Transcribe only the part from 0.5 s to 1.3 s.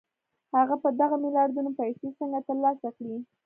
هغه به دغه